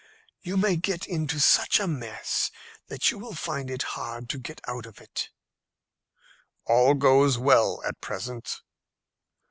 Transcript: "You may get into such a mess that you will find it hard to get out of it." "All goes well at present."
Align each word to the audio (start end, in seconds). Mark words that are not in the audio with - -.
"You 0.41 0.57
may 0.57 0.77
get 0.77 1.05
into 1.05 1.39
such 1.39 1.79
a 1.79 1.85
mess 1.85 2.49
that 2.87 3.11
you 3.11 3.19
will 3.19 3.35
find 3.35 3.69
it 3.69 3.83
hard 3.93 4.29
to 4.29 4.39
get 4.39 4.59
out 4.67 4.87
of 4.87 4.99
it." 4.99 5.29
"All 6.65 6.95
goes 6.95 7.37
well 7.37 7.83
at 7.85 8.01
present." 8.01 8.61